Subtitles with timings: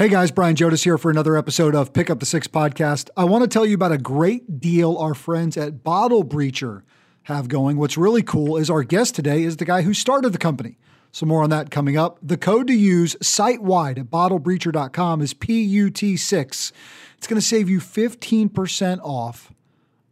[0.00, 3.10] Hey guys, Brian Jodis here for another episode of Pick Up the Six podcast.
[3.18, 6.84] I want to tell you about a great deal our friends at Bottle Breacher
[7.24, 7.76] have going.
[7.76, 10.78] What's really cool is our guest today is the guy who started the company.
[11.12, 12.18] So more on that coming up.
[12.22, 16.72] The code to use site wide at bottlebreacher.com is PUT6.
[17.18, 19.52] It's going to save you 15% off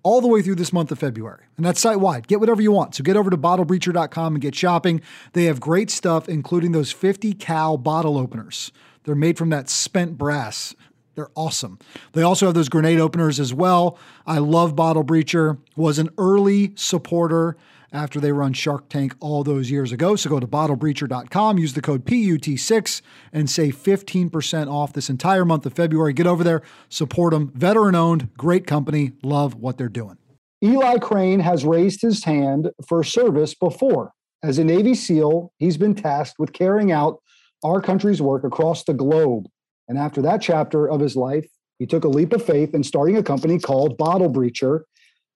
[0.03, 1.45] all the way through this month of February.
[1.57, 2.29] And that's site wide.
[2.29, 2.95] Get whatever you want.
[2.95, 5.01] So get over to bottlebreacher.com and get shopping.
[5.33, 8.71] They have great stuff, including those 50 cal bottle openers.
[9.09, 10.75] They're made from that spent brass.
[11.15, 11.79] They're awesome.
[12.13, 13.99] They also have those grenade openers as well.
[14.27, 15.57] I love Bottle Breacher.
[15.77, 17.57] Was an early supporter
[17.91, 20.15] after they run Shark Tank all those years ago.
[20.15, 23.01] So go to bottlebreacher.com, use the code PUT6
[23.33, 26.13] and save 15% off this entire month of February.
[26.13, 27.51] Get over there, support them.
[27.55, 29.13] Veteran owned, great company.
[29.23, 30.19] Love what they're doing.
[30.63, 34.13] Eli Crane has raised his hand for service before.
[34.43, 37.23] As a Navy SEAL, he's been tasked with carrying out
[37.65, 39.47] our country's work across the globe.
[39.89, 41.47] And after that chapter of his life,
[41.79, 44.83] he took a leap of faith in starting a company called Bottle Breacher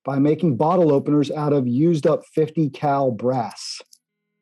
[0.05, 3.80] by making bottle openers out of used up 50 cal brass.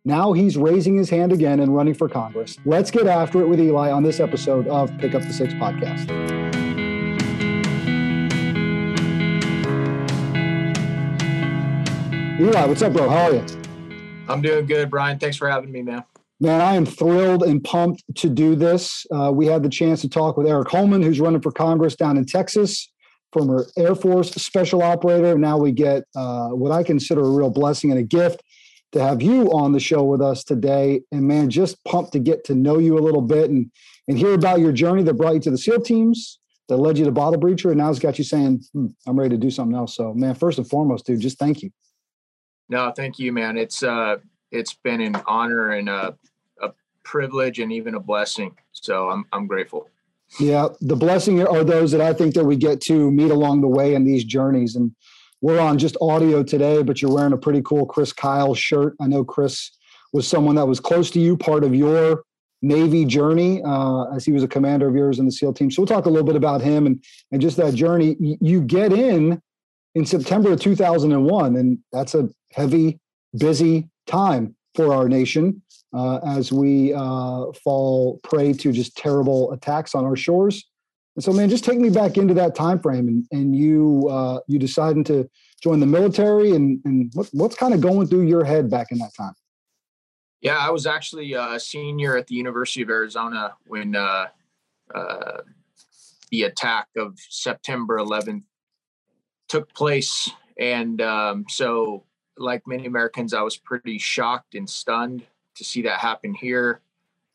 [0.04, 2.56] Now he's raising his hand again and running for Congress.
[2.64, 6.08] Let's get after it with Eli on this episode of Pick Up the Six podcast.
[12.40, 13.10] Eli, what's up, bro?
[13.10, 13.44] How are you?
[14.26, 15.18] I'm doing good, Brian.
[15.18, 16.04] Thanks for having me, man.
[16.42, 19.06] Man, I am thrilled and pumped to do this.
[19.14, 22.16] Uh, we had the chance to talk with Eric Holman, who's running for Congress down
[22.16, 22.90] in Texas,
[23.30, 25.36] former Air Force special operator.
[25.36, 28.42] Now we get uh, what I consider a real blessing and a gift
[28.92, 31.02] to have you on the show with us today.
[31.12, 33.70] And man, just pumped to get to know you a little bit and
[34.08, 37.04] and hear about your journey that brought you to the SEAL teams, that led you
[37.04, 39.76] to Bottle Breacher, and now it's got you saying, hmm, "I'm ready to do something
[39.76, 41.70] else." So, man, first and foremost, dude, just thank you.
[42.70, 43.58] No, thank you, man.
[43.58, 44.16] It's uh,
[44.50, 46.16] it's been an honor and a,
[47.04, 48.56] privilege and even a blessing.
[48.72, 49.88] So I'm I'm grateful.
[50.38, 53.68] Yeah, the blessing are those that I think that we get to meet along the
[53.68, 54.76] way in these journeys.
[54.76, 54.94] And
[55.40, 58.94] we're on just audio today, but you're wearing a pretty cool Chris Kyle shirt.
[59.00, 59.72] I know Chris
[60.12, 62.22] was someone that was close to you, part of your
[62.62, 65.70] Navy journey, uh, as he was a commander of yours in the SEAL team.
[65.70, 67.02] So we'll talk a little bit about him and
[67.32, 68.16] and just that journey.
[68.20, 69.40] You get in
[69.94, 73.00] in September of 2001, and that's a heavy,
[73.36, 79.94] busy time for our nation uh, as we uh, fall prey to just terrible attacks
[79.94, 80.64] on our shores.
[81.16, 84.40] And so, man, just take me back into that time frame, and and you uh,
[84.46, 85.28] you deciding to
[85.62, 88.98] join the military, and and what, what's kind of going through your head back in
[88.98, 89.34] that time?
[90.40, 94.28] Yeah, I was actually a senior at the University of Arizona when uh,
[94.94, 95.38] uh,
[96.30, 98.44] the attack of September 11th
[99.48, 102.04] took place, and um, so
[102.38, 105.24] like many Americans, I was pretty shocked and stunned
[105.56, 106.80] to see that happen here.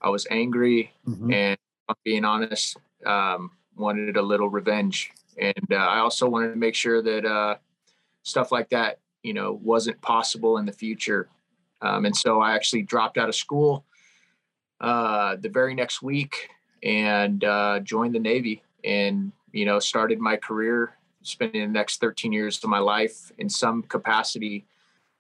[0.02, 1.32] I was angry, mm-hmm.
[1.32, 1.58] and
[1.90, 6.76] I'm being honest, um, wanted a little revenge, and uh, I also wanted to make
[6.76, 7.56] sure that uh,
[8.24, 11.30] stuff like that, you know, wasn't possible in the future.
[11.82, 13.86] Um, and so I actually dropped out of school
[14.80, 16.50] uh, the very next week
[16.84, 22.32] and uh, joined the Navy, and you know, started my career, spending the next 13
[22.32, 24.66] years of my life in some capacity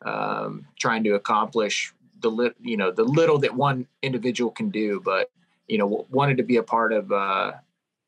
[0.05, 1.93] um, trying to accomplish
[2.25, 5.29] the lit, you know, the little that one individual can do, but
[5.67, 7.51] you know, wanted to be a part of, uh,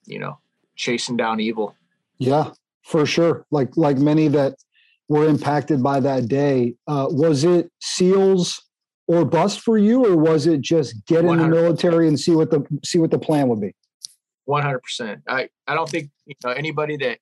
[0.05, 0.39] you know,
[0.75, 1.75] chasing down evil.
[2.17, 2.51] Yeah,
[2.83, 3.45] for sure.
[3.51, 4.56] Like like many that
[5.07, 6.73] were impacted by that day.
[6.88, 8.59] Uh, was it SEALs
[9.06, 11.38] or bust for you, or was it just get in 100%.
[11.38, 13.75] the military and see what the see what the plan would be?
[14.45, 15.22] One hundred percent.
[15.29, 17.19] I I don't think you know anybody that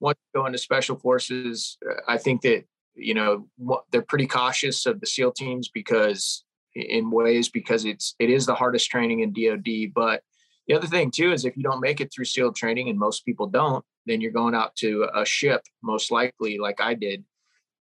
[0.00, 1.78] wants to go into special forces.
[1.88, 2.64] Uh, I think that
[2.94, 3.46] you know
[3.90, 8.54] they're pretty cautious of the SEAL teams because in ways because it's it is the
[8.54, 9.92] hardest training in DoD.
[9.94, 10.22] But
[10.66, 13.24] the other thing too is if you don't make it through SEAL training, and most
[13.24, 17.24] people don't, then you're going out to a ship most likely, like I did,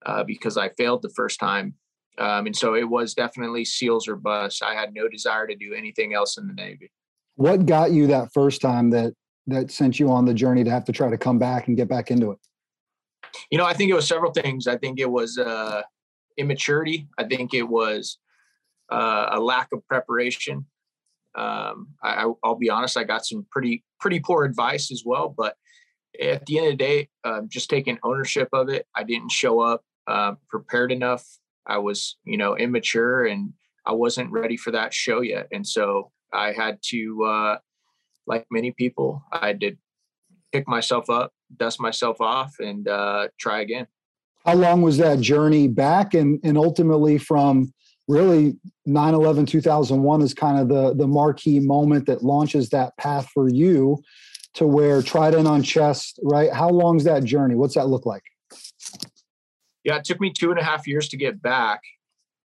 [0.06, 1.76] uh, because I failed the first time.
[2.18, 4.64] Um, and so it was definitely SEALs or bust.
[4.64, 6.92] I had no desire to do anything else in the Navy.
[7.36, 9.14] What got you that first time that
[9.48, 11.88] that sent you on the journey to have to try to come back and get
[11.88, 12.40] back into it?
[13.52, 14.68] You know, I think it was several things.
[14.68, 15.82] I think it was uh,
[16.38, 17.08] immaturity.
[17.18, 18.18] I think it was
[18.92, 20.66] uh, a lack of preparation.
[21.36, 25.34] Um, I, will be honest, I got some pretty pretty poor advice as well.
[25.36, 25.56] But
[26.22, 28.88] at the end of the day, uh, just taking ownership of it.
[28.96, 31.26] I didn't show up uh, prepared enough.
[31.68, 33.54] I was, you know, immature and
[33.86, 35.48] I wasn't ready for that show yet.
[35.52, 37.58] And so I had to, uh,
[38.28, 39.78] like many people, I did
[40.56, 43.88] pick myself up, dust myself off, and uh, try again.
[44.46, 47.74] How long was that journey back, and and ultimately from
[48.08, 48.56] really
[48.88, 53.98] 9-11 2001 is kind of the the marquee moment that launches that path for you
[54.54, 56.54] to where trident on chest right?
[56.54, 57.56] How long's that journey?
[57.56, 58.24] What's that look like?
[59.84, 61.82] Yeah it took me two and a half years to get back.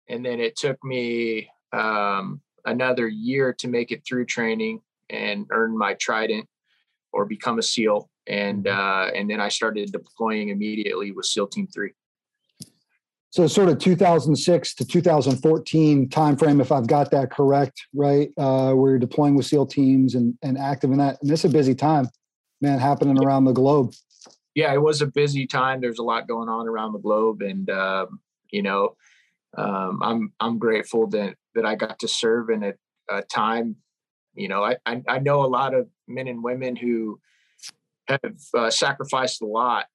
[0.08, 5.76] And then it took me um, another year to make it through training and earn
[5.78, 6.48] my trident
[7.12, 8.80] or become a seal and mm-hmm.
[8.80, 11.92] uh, and then i started deploying immediately with seal team 3
[13.32, 18.32] so sort of 2006 to 2014 timeframe, if I've got that correct, right?
[18.38, 21.22] Uh, we're deploying with SEAL teams and, and active in that.
[21.22, 22.10] And it's a busy time,
[22.60, 23.94] man, happening around the globe.
[24.56, 25.80] Yeah, it was a busy time.
[25.80, 28.20] There's a lot going on around the globe, and um,
[28.50, 28.96] you know,
[29.56, 32.74] um, I'm I'm grateful that that I got to serve in a,
[33.10, 33.76] a time.
[34.34, 37.20] You know, I, I, I know a lot of men and women who
[38.08, 38.20] have
[38.58, 39.86] uh, sacrificed a lot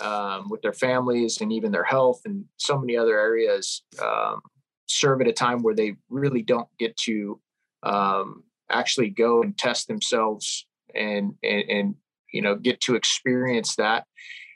[0.00, 4.40] um, with their families and even their health and so many other areas um,
[4.86, 7.40] serve at a time where they really don't get to
[7.82, 11.94] um, actually go and test themselves and, and and
[12.32, 14.04] you know get to experience that.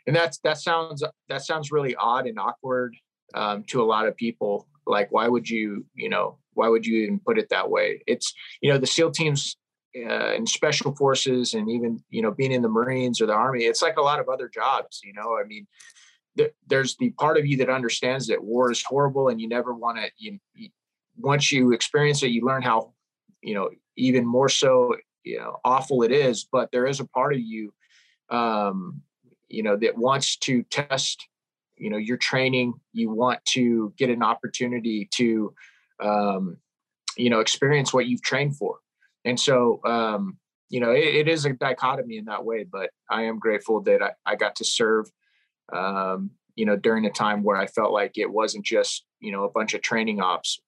[0.06, 2.96] And that's that sounds that sounds really odd and awkward
[3.34, 4.66] um, to a lot of people.
[4.86, 8.02] Like why would you you know why would you even put it that way?
[8.06, 9.56] It's you know the seal teams
[9.96, 13.64] uh, in special forces and even you know being in the marines or the army
[13.64, 15.36] it's like a lot of other jobs you know?
[15.38, 15.66] I mean
[16.36, 19.74] th- there's the part of you that understands that war is horrible and you never
[19.74, 20.68] want to you, you,
[21.16, 22.92] once you experience it you learn how
[23.42, 24.94] you know even more so
[25.24, 27.72] you know awful it is but there is a part of you
[28.30, 29.02] um
[29.48, 31.26] you know that wants to test
[31.80, 32.74] you know your training.
[32.92, 35.54] You want to get an opportunity to
[35.98, 36.58] um
[37.16, 38.78] you know experience what you've trained for
[39.24, 40.38] and so um,
[40.68, 44.02] you know it, it is a dichotomy in that way but i am grateful that
[44.02, 45.10] i, I got to serve
[45.72, 49.44] um, you know during a time where i felt like it wasn't just you know
[49.44, 50.58] a bunch of training ops.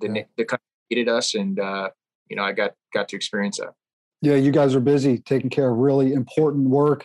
[0.00, 0.22] The, yeah.
[0.36, 1.90] the country needed us and uh,
[2.28, 3.74] you know i got got to experience that.
[4.22, 7.04] Yeah you guys are busy taking care of really important work.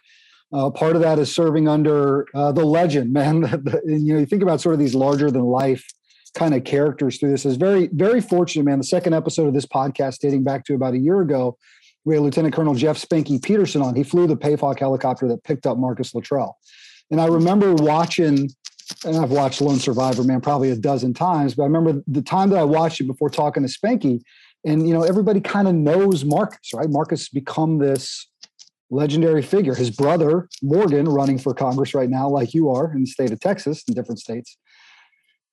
[0.52, 3.42] Uh, part of that is serving under uh, the legend man.
[3.86, 5.86] You know you think about sort of these larger than life
[6.34, 7.46] kind of characters through this.
[7.46, 8.80] is very, very fortunate, man.
[8.80, 11.58] The second episode of this podcast, dating back to about a year ago,
[12.06, 13.96] we had Lieutenant Colonel Jeff Spanky Peterson on.
[13.96, 16.58] He flew the Pave Hawk helicopter that picked up Marcus Luttrell.
[17.12, 18.50] And I remember watching,
[19.06, 22.50] and I've watched Lone Survivor, man, probably a dozen times, but I remember the time
[22.50, 24.22] that I watched it before talking to Spanky.
[24.66, 26.90] And, you know, everybody kind of knows Marcus, right?
[26.90, 28.28] Marcus become this
[28.90, 29.76] legendary figure.
[29.76, 33.40] His brother, Morgan, running for Congress right now, like you are in the state of
[33.40, 34.58] Texas, in different states.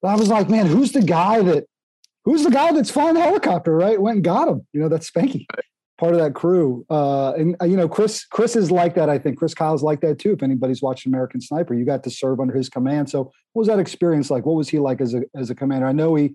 [0.02, 1.64] I was like, man, who's the guy that
[2.24, 4.00] who's the guy that's flying the helicopter, right?
[4.00, 4.66] Went and got him.
[4.72, 5.46] You know, that's Spanky,
[5.98, 6.84] part of that crew.
[6.90, 9.08] Uh, and uh, you know, Chris, Chris is like that.
[9.08, 10.32] I think Chris Kyle's like that too.
[10.32, 13.10] If anybody's watching American Sniper, you got to serve under his command.
[13.10, 14.46] So, what was that experience like?
[14.46, 15.86] What was he like as a as a commander?
[15.86, 16.34] I know he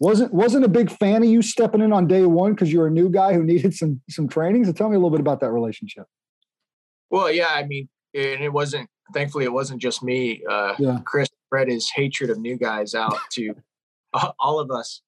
[0.00, 2.90] wasn't wasn't a big fan of you stepping in on day one because you're a
[2.90, 4.64] new guy who needed some some training.
[4.64, 6.06] So, tell me a little bit about that relationship.
[7.10, 8.88] Well, yeah, I mean, and it wasn't.
[9.12, 10.42] Thankfully, it wasn't just me.
[10.48, 10.98] Uh, yeah.
[11.04, 13.54] Chris spread his hatred of new guys out to
[14.38, 15.02] all of us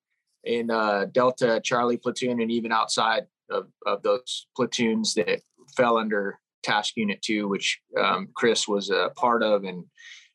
[0.44, 5.40] in uh, Delta, Charlie platoon, and even outside of, of those platoons that
[5.76, 9.84] fell under Task Unit Two, which um, Chris was a part of, and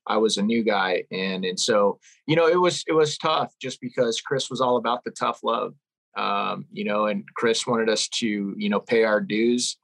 [0.08, 3.54] I was a new guy, and and so you know it was it was tough
[3.62, 5.76] just because Chris was all about the tough love,
[6.18, 9.78] um, you know, and Chris wanted us to you know pay our dues,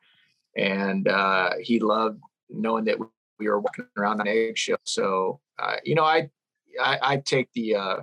[0.55, 2.97] and uh, he loved knowing that
[3.39, 4.79] we were walking around on eggshells.
[4.83, 6.29] So uh, you know, I,
[6.81, 7.97] I, I take the, uh,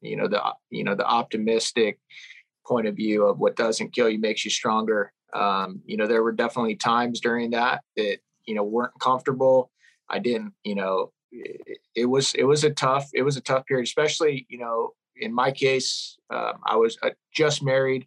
[0.00, 0.40] you know, the,
[0.70, 1.98] you know, the optimistic
[2.66, 5.12] point of view of what doesn't kill you makes you stronger.
[5.34, 9.70] Um, you know, there were definitely times during that that, you know, weren't comfortable.
[10.08, 13.66] I didn't, you know, it, it was, it was a tough, it was a tough
[13.66, 18.06] period, especially, you know, in my case, um, I was uh, just married.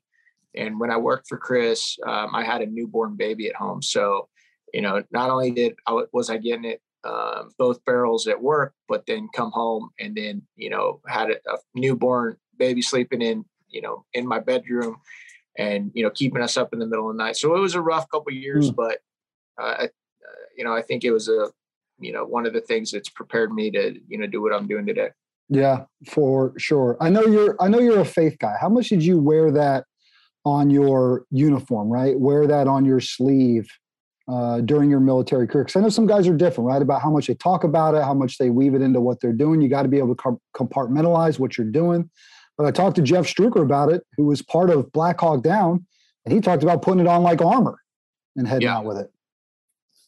[0.55, 3.81] And when I worked for Chris, um, I had a newborn baby at home.
[3.81, 4.29] So,
[4.73, 8.73] you know, not only did I, was I getting it um, both barrels at work,
[8.87, 13.45] but then come home and then you know had a, a, newborn baby sleeping in
[13.69, 14.97] you know in my bedroom,
[15.57, 17.37] and you know keeping us up in the middle of the night.
[17.37, 18.75] So it was a rough couple years, mm.
[18.75, 18.99] but
[19.61, 19.87] uh, uh,
[20.57, 21.49] you know I think it was a
[21.99, 24.67] you know one of the things that's prepared me to you know do what I'm
[24.67, 25.09] doing today.
[25.49, 26.97] Yeah, for sure.
[26.99, 28.55] I know you're I know you're a faith guy.
[28.59, 29.85] How much did you wear that
[30.43, 31.89] on your uniform?
[31.89, 33.69] Right, wear that on your sleeve
[34.27, 35.63] uh, during your military career?
[35.63, 36.81] Because I know some guys are different, right?
[36.81, 39.33] About how much they talk about it, how much they weave it into what they're
[39.33, 39.61] doing.
[39.61, 42.09] You got to be able to compartmentalize what you're doing.
[42.57, 45.85] But I talked to Jeff Struecker about it, who was part of Black Hawk Down,
[46.25, 47.79] and he talked about putting it on like armor
[48.35, 48.77] and heading yeah.
[48.77, 49.11] out with it.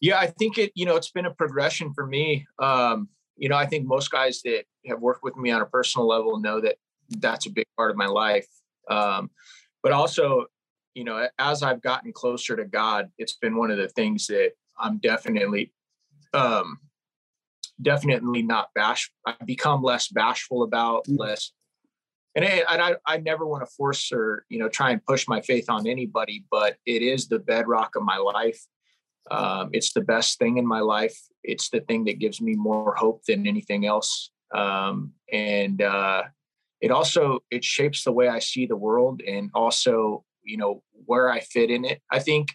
[0.00, 0.72] Yeah, I think it.
[0.74, 2.46] You know, it's been a progression for me.
[2.58, 6.08] Um, you know, I think most guys that have worked with me on a personal
[6.08, 6.76] level know that
[7.08, 8.46] that's a big part of my life.
[8.90, 9.30] Um,
[9.82, 10.46] but also,
[10.94, 14.52] you know, as I've gotten closer to God, it's been one of the things that
[14.78, 15.72] I'm definitely,
[16.34, 16.78] um,
[17.80, 19.10] definitely not bash.
[19.26, 21.18] I've become less bashful about, mm.
[21.18, 21.52] less,
[22.34, 25.26] and, I, and I, I never want to force or you know try and push
[25.26, 28.60] my faith on anybody, but it is the bedrock of my life.
[29.30, 31.18] Um, it's the best thing in my life.
[31.42, 34.30] It's the thing that gives me more hope than anything else.
[34.52, 36.24] Um, and uh,
[36.80, 41.30] it also it shapes the way I see the world, and also you know where
[41.30, 42.00] I fit in it.
[42.10, 42.54] I think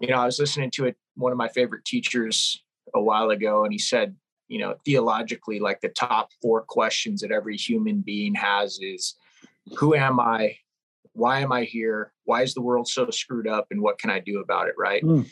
[0.00, 2.62] you know I was listening to it one of my favorite teachers
[2.94, 4.14] a while ago, and he said
[4.48, 9.16] you know theologically like the top four questions that every human being has is
[9.78, 10.56] who am I,
[11.12, 14.20] why am I here, why is the world so screwed up, and what can I
[14.20, 15.02] do about it, right?
[15.02, 15.26] Mm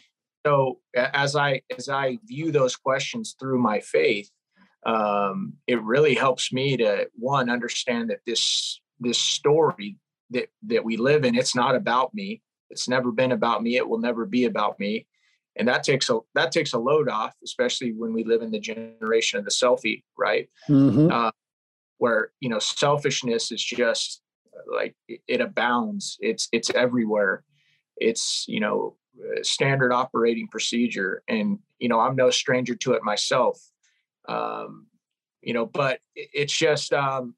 [0.44, 4.30] so as i as i view those questions through my faith
[4.84, 9.96] um, it really helps me to one understand that this this story
[10.32, 12.42] that that we live in it's not about me.
[12.70, 13.76] It's never been about me.
[13.76, 15.06] It will never be about me.
[15.56, 18.60] And that takes a that takes a load off especially when we live in the
[18.60, 20.48] generation of the selfie right?
[20.68, 21.10] Mm-hmm.
[21.10, 21.30] uh,
[21.98, 24.22] where you know selfishness is just
[24.70, 26.18] like it abounds.
[26.20, 27.44] It's it's everywhere.
[27.96, 28.96] It's you know
[29.42, 31.22] standard operating procedure.
[31.28, 33.60] And you know i'm no stranger to it myself.
[34.28, 34.86] Um
[35.42, 37.34] you know but it's just um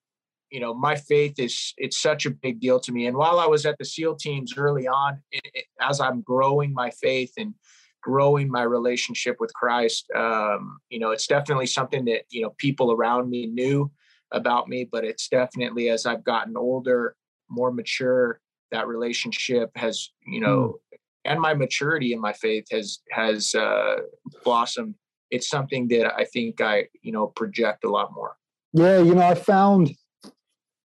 [0.54, 3.46] you know my faith is it's such a big deal to me and while i
[3.46, 7.54] was at the seal teams early on it, it, as i'm growing my faith and
[8.00, 12.92] growing my relationship with christ um you know it's definitely something that you know people
[12.92, 13.90] around me knew
[14.30, 17.16] about me but it's definitely as i've gotten older
[17.50, 22.98] more mature that relationship has you know mm and my maturity in my faith has
[23.10, 23.96] has uh,
[24.44, 24.94] blossomed.
[25.30, 28.36] It's something that I think I you know project a lot more.
[28.72, 29.94] Yeah, you know, I found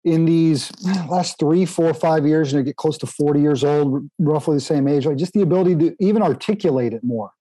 [0.06, 0.72] in these
[1.08, 4.62] last three, four, five years, and I get close to forty years old, roughly the
[4.62, 7.32] same age, like just the ability to even articulate it more.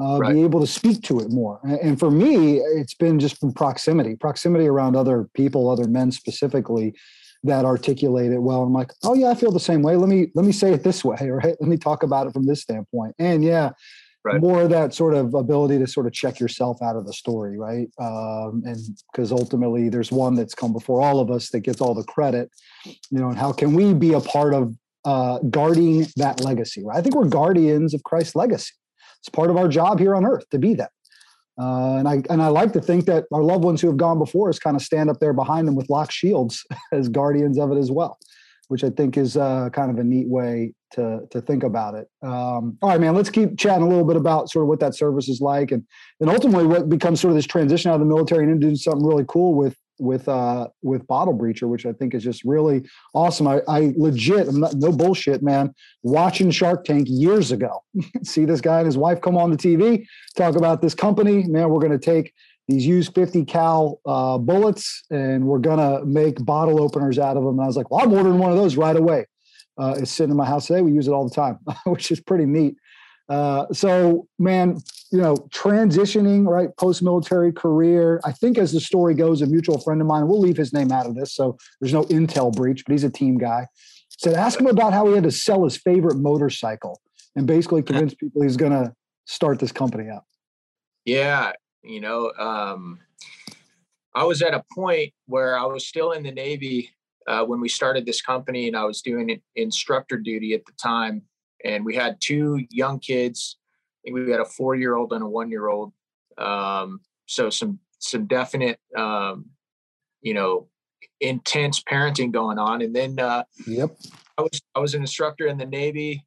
[0.00, 0.34] Uh, right.
[0.34, 1.60] be able to speak to it more.
[1.82, 6.94] And for me, it's been just from proximity, proximity around other people, other men specifically,
[7.44, 8.62] that articulate it well.
[8.62, 9.96] I'm like, oh yeah, I feel the same way.
[9.96, 11.56] Let me let me say it this way, right?
[11.60, 13.14] Let me talk about it from this standpoint.
[13.18, 13.70] And yeah,
[14.24, 14.40] right.
[14.40, 17.88] more that sort of ability to sort of check yourself out of the story, right?
[17.98, 18.78] Um, and
[19.12, 22.50] because ultimately there's one that's come before all of us that gets all the credit,
[22.84, 24.74] you know, and how can we be a part of
[25.04, 26.84] uh, guarding that legacy?
[26.84, 26.98] Right?
[26.98, 28.72] I think we're guardians of Christ's legacy.
[29.20, 30.90] It's part of our job here on earth to be that.
[31.60, 34.18] Uh, and I and I like to think that our loved ones who have gone
[34.18, 37.70] before us kind of stand up there behind them with locked shields as guardians of
[37.70, 38.18] it as well,
[38.70, 42.08] which I think is uh, kind of a neat way to to think about it.
[42.22, 44.94] Um, all right, man, let's keep chatting a little bit about sort of what that
[44.94, 45.84] service is like, and
[46.20, 49.04] then ultimately what becomes sort of this transition out of the military and into something
[49.04, 53.46] really cool with with uh with bottle breacher which i think is just really awesome.
[53.46, 57.82] I, I legit i'm not no bullshit man watching shark tank years ago.
[58.22, 61.42] See this guy and his wife come on the tv talk about this company.
[61.42, 62.32] Man we're going to take
[62.70, 67.44] these used 50 cal uh, bullets and we're going to make bottle openers out of
[67.44, 69.26] them and i was like well i'm ordering one of those right away
[69.78, 72.20] uh, it's sitting in my house today we use it all the time which is
[72.20, 72.76] pretty neat
[73.30, 74.76] uh, so, man,
[75.12, 78.20] you know, transitioning right post military career.
[78.24, 80.90] I think as the story goes, a mutual friend of mine, we'll leave his name
[80.90, 83.68] out of this, so there's no intel breach, but he's a team guy.
[84.18, 87.00] Said, ask him about how he had to sell his favorite motorcycle
[87.36, 88.92] and basically convince people he's going to
[89.26, 90.26] start this company up.
[91.04, 92.98] Yeah, you know, um,
[94.14, 96.90] I was at a point where I was still in the Navy
[97.26, 101.22] uh, when we started this company, and I was doing instructor duty at the time
[101.64, 103.56] and we had two young kids.
[103.60, 105.92] I think we had a four year old and a one year old.
[106.38, 109.46] Um, so some some definite, um,
[110.22, 110.68] you know,
[111.20, 112.82] intense parenting going on.
[112.82, 113.96] And then uh, yep,
[114.38, 116.24] I was I was an instructor in the Navy,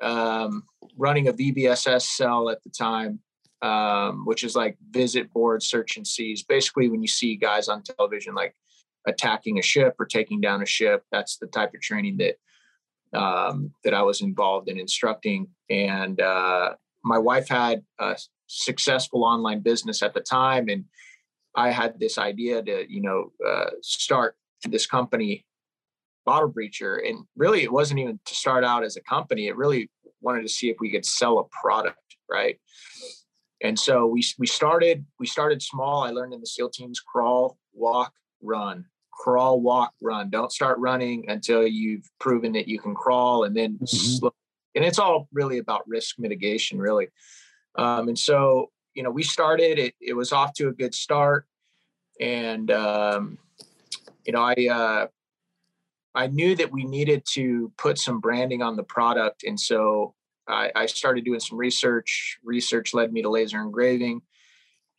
[0.00, 0.64] um,
[0.96, 3.20] running a VBSS cell at the time.
[3.62, 6.42] Um, which is like visit board search and seize.
[6.42, 8.56] Basically, when you see guys on television like
[9.06, 12.36] attacking a ship or taking down a ship, that's the type of training that
[13.16, 15.46] um, that I was involved in instructing.
[15.70, 20.84] And uh, my wife had a successful online business at the time, and
[21.54, 25.44] I had this idea to, you know, uh, start this company,
[26.24, 27.08] Bottle Breacher.
[27.08, 29.46] And really, it wasn't even to start out as a company.
[29.46, 29.90] It really
[30.20, 31.98] wanted to see if we could sell a product,
[32.30, 32.58] right?
[33.62, 36.02] And so we we started we started small.
[36.02, 40.30] I learned in the SEAL teams crawl, walk, run crawl, walk, run.
[40.30, 44.26] Don't start running until you've proven that you can crawl, and then mm-hmm.
[44.74, 47.08] and it's all really about risk mitigation, really.
[47.76, 49.78] Um, and so, you know, we started.
[49.78, 51.46] It it was off to a good start,
[52.20, 53.38] and um,
[54.26, 55.06] you know, I uh,
[56.14, 59.44] I knew that we needed to put some branding on the product.
[59.44, 60.14] And so
[60.52, 62.38] I, I started doing some research.
[62.44, 64.22] Research led me to laser engraving.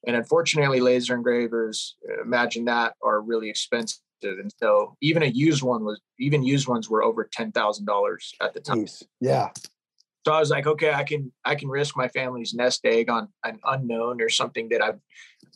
[0.05, 4.00] And unfortunately, laser engravers, imagine that, are really expensive.
[4.22, 8.60] And so even a used one was, even used ones were over $10,000 at the
[8.60, 8.79] time.
[8.79, 9.03] Jeez.
[9.22, 9.50] Yeah.
[10.25, 13.27] So I was like, okay, I can I can risk my family's nest egg on
[13.43, 15.00] an unknown or something that I've,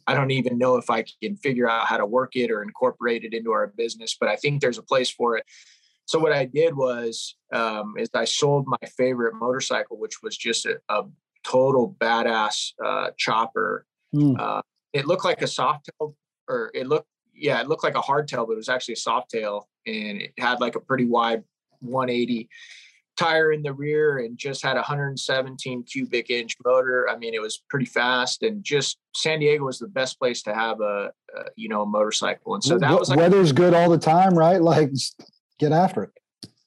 [0.06, 3.24] I don't even know if I can figure out how to work it or incorporate
[3.24, 5.46] it into our business, but I think there's a place for it.
[6.08, 10.66] So what I did was um, is I sold my favorite motorcycle, which was just
[10.66, 11.04] a, a
[11.44, 13.86] total badass uh, chopper.
[14.16, 14.40] Mm.
[14.40, 14.62] Uh,
[14.94, 16.16] it looked like a soft tail,
[16.50, 19.30] or it looked yeah, it looked like a hardtail, but it was actually a soft
[19.30, 21.44] tail, and it had like a pretty wide
[21.82, 22.50] 180
[23.18, 27.10] tire in the rear and just had 117 cubic inch motor.
[27.10, 30.54] I mean, it was pretty fast and just San Diego was the best place to
[30.54, 32.54] have a, a you know, a motorcycle.
[32.54, 34.62] And so that was like, weather's good all the time, right?
[34.68, 34.92] Like
[35.60, 36.12] get after it.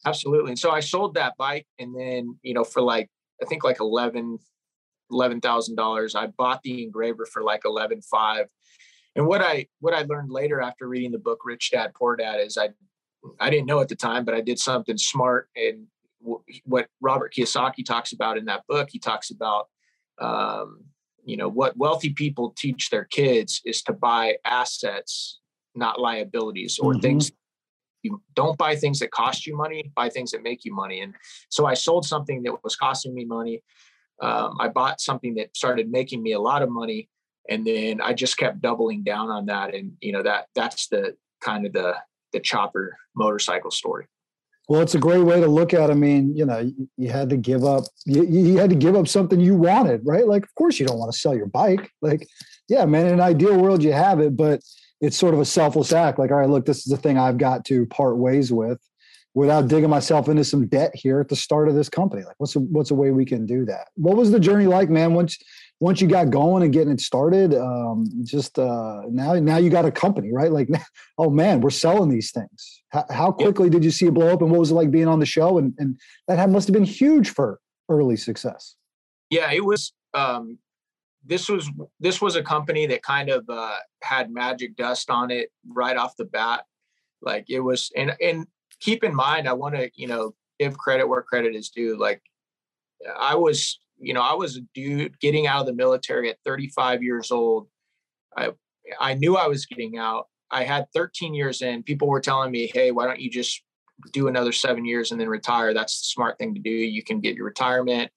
[0.06, 0.52] Absolutely.
[0.52, 3.08] And so I sold that bike and then, you know, for like,
[3.42, 4.38] I think like 11,
[5.12, 8.44] $11,000, I bought the engraver for like 11.5.
[9.16, 12.40] And what I, what I learned later after reading the book, Rich Dad, Poor Dad
[12.40, 12.70] is I,
[13.38, 15.86] I didn't know at the time, but I did something smart and
[16.64, 19.68] what Robert Kiyosaki talks about in that book, he talks about,
[20.20, 20.84] um,
[21.24, 25.40] you know, what wealthy people teach their kids is to buy assets,
[25.74, 27.00] not liabilities or mm-hmm.
[27.00, 27.32] things.
[28.02, 31.00] You don't buy things that cost you money, buy things that make you money.
[31.00, 31.14] And
[31.48, 33.62] so I sold something that was costing me money.
[34.20, 37.08] Um, I bought something that started making me a lot of money.
[37.48, 39.74] And then I just kept doubling down on that.
[39.74, 41.96] And, you know, that that's the kind of the,
[42.32, 44.06] the chopper motorcycle story.
[44.68, 45.90] Well, it's a great way to look at.
[45.90, 47.84] I mean, you know, you, you had to give up.
[48.06, 50.24] You, you, had to give up something you wanted, right?
[50.24, 51.90] Like, of course, you don't want to sell your bike.
[52.02, 52.24] Like,
[52.68, 53.08] yeah, man.
[53.08, 54.60] In an ideal world, you have it, but
[55.00, 56.18] it's sort of a selfless act.
[56.18, 58.78] Like, all right, look, this is the thing I've got to part ways with,
[59.34, 62.22] without digging myself into some debt here at the start of this company.
[62.24, 63.88] Like, what's a, what's a way we can do that?
[63.94, 65.14] What was the journey like, man?
[65.14, 65.38] Once
[65.80, 69.86] once you got going and getting it started, um, just uh, now now you got
[69.86, 70.52] a company, right?
[70.52, 70.68] Like,
[71.18, 72.82] oh man, we're selling these things.
[72.90, 73.72] How, how quickly yeah.
[73.72, 75.58] did you see it blow up, and what was it like being on the show?
[75.58, 75.98] And and
[76.28, 78.76] that must have been huge for early success.
[79.30, 79.92] Yeah, it was.
[80.12, 80.58] Um,
[81.24, 85.50] this was this was a company that kind of uh, had magic dust on it
[85.68, 86.64] right off the bat.
[87.22, 88.46] Like it was, and and
[88.80, 91.98] keep in mind, I want to you know give credit where credit is due.
[91.98, 92.22] Like
[93.18, 97.02] I was you know, I was a dude getting out of the military at 35
[97.02, 97.68] years old.
[98.36, 98.52] I
[98.98, 100.26] I knew I was getting out.
[100.50, 101.82] I had 13 years in.
[101.82, 103.62] People were telling me, "Hey, why don't you just
[104.12, 105.74] do another seven years and then retire?
[105.74, 106.70] That's the smart thing to do.
[106.70, 108.10] You can get your retirement,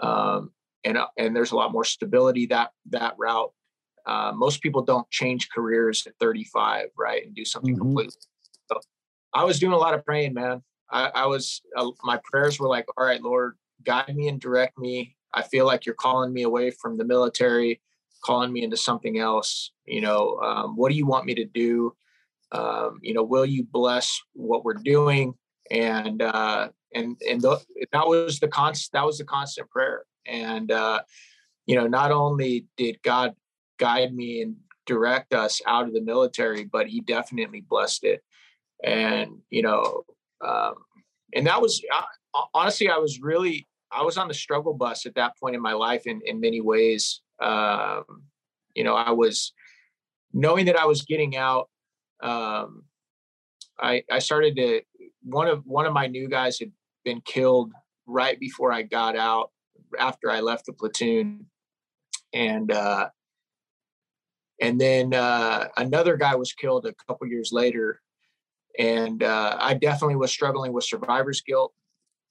[0.00, 0.52] um,
[0.84, 3.52] and uh, and there's a lot more stability that that route.
[4.06, 7.82] Uh, most people don't change careers at 35, right, and do something mm-hmm.
[7.82, 8.12] completely.
[8.70, 8.80] So
[9.32, 10.62] I was doing a lot of praying, man.
[10.90, 14.78] I, I was uh, my prayers were like, "All right, Lord, guide me and direct
[14.78, 15.16] me.
[15.32, 17.80] I feel like you're calling me away from the military,
[18.22, 19.72] calling me into something else.
[19.86, 21.94] You know, um, what do you want me to do?
[22.52, 25.34] Um, you know, will you bless what we're doing?
[25.70, 28.92] And uh, and and that was the constant.
[28.92, 30.04] That was the constant prayer.
[30.26, 31.02] And uh,
[31.66, 33.34] you know, not only did God
[33.78, 34.56] guide me and
[34.86, 38.22] direct us out of the military, but He definitely blessed it.
[38.82, 40.04] And you know,
[40.44, 40.74] um,
[41.34, 41.82] and that was
[42.52, 45.72] honestly, I was really I was on the struggle bus at that point in my
[45.72, 47.20] life in, in many ways.
[47.40, 48.04] Um,
[48.74, 49.52] you know, I was
[50.32, 51.68] knowing that I was getting out.
[52.20, 52.82] Um,
[53.80, 54.82] I, I started to,
[55.22, 56.72] one of, one of my new guys had
[57.04, 57.72] been killed
[58.06, 59.50] right before I got out
[59.98, 61.46] after I left the platoon.
[62.32, 63.08] And, uh,
[64.60, 68.00] and then uh, another guy was killed a couple years later.
[68.78, 71.72] And uh, I definitely was struggling with survivor's guilt.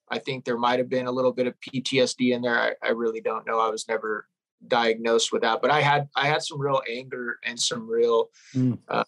[0.10, 2.60] I think there might have been a little bit of PTSD in there.
[2.60, 3.60] I, I really don't know.
[3.60, 4.28] I was never
[4.68, 8.78] diagnosed with that, but I had I had some real anger and some real mm.
[8.88, 9.04] uh,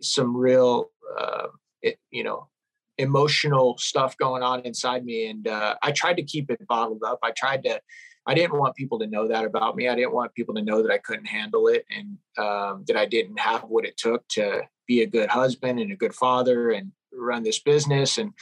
[0.00, 1.48] some real uh,
[1.82, 2.48] it, you know
[3.00, 7.18] emotional stuff going on inside me, and uh, I tried to keep it bottled up.
[7.22, 7.80] I tried to.
[8.26, 9.88] I didn't want people to know that about me.
[9.88, 13.06] I didn't want people to know that I couldn't handle it and um, that I
[13.06, 16.92] didn't have what it took to be a good husband and a good father and
[17.12, 18.32] run this business and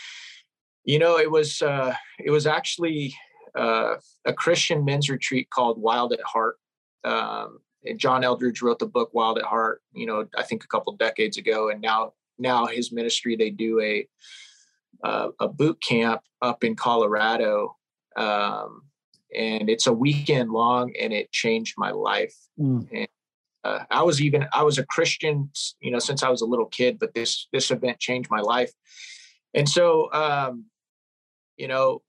[0.88, 3.14] you know, it was uh, it was actually
[3.54, 6.56] uh, a Christian men's retreat called Wild at Heart.
[7.04, 7.58] Um,
[7.96, 9.82] John Eldredge wrote the book Wild at Heart.
[9.92, 13.78] You know, I think a couple decades ago, and now now his ministry they do
[13.80, 14.08] a
[15.02, 17.76] uh, a boot camp up in Colorado,
[18.16, 18.82] um,
[19.34, 22.34] and it's a weekend long, and it changed my life.
[22.58, 22.88] Mm.
[22.92, 23.08] And
[23.64, 26.66] uh, I was even I was a Christian, you know, since I was a little
[26.66, 28.72] kid, but this this event changed my life
[29.54, 30.66] and so um,
[31.56, 32.02] you know